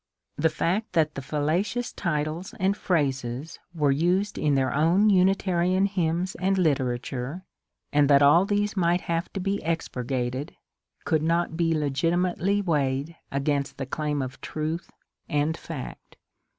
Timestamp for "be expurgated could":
9.39-11.21